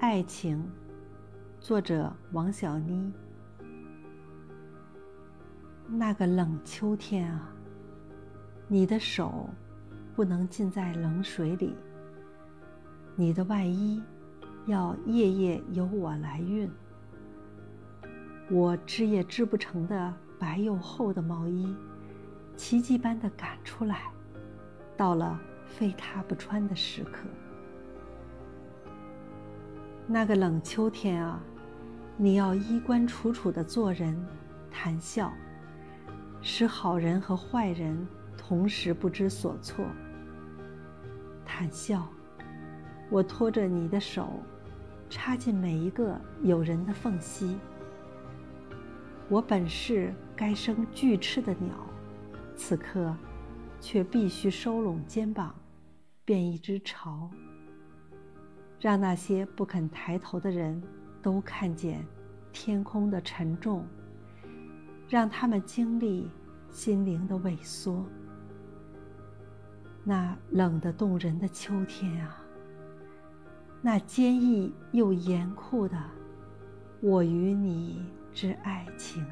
[0.00, 0.64] 爱情，
[1.58, 3.12] 作者王小妮。
[5.88, 7.50] 那个冷秋天啊，
[8.68, 9.50] 你的手
[10.14, 11.74] 不能浸在冷水里，
[13.16, 14.00] 你的外衣
[14.66, 16.70] 要夜夜由我来熨。
[18.48, 21.74] 我织也织不成的白又厚的毛衣，
[22.56, 24.12] 奇迹般的赶出来，
[24.96, 27.26] 到了非他不穿的时刻。
[30.10, 31.38] 那个冷秋天啊，
[32.16, 34.18] 你要衣冠楚楚的做人，
[34.70, 35.30] 谈笑，
[36.40, 39.84] 使好人和坏人同时不知所措。
[41.44, 42.08] 谈笑，
[43.10, 44.42] 我拖着你的手，
[45.10, 47.58] 插进每一个有人的缝隙。
[49.28, 51.74] 我本是该生巨翅的鸟，
[52.56, 53.14] 此刻，
[53.78, 55.54] 却必须收拢肩膀，
[56.24, 57.30] 变一只巢。
[58.80, 60.80] 让那些不肯抬头的人
[61.20, 62.06] 都看见
[62.52, 63.84] 天空的沉重，
[65.08, 66.30] 让他们经历
[66.70, 68.04] 心灵的萎缩。
[70.04, 72.40] 那冷得动人的秋天啊，
[73.82, 75.98] 那坚毅又严酷的
[77.00, 79.26] 我与你之爱情。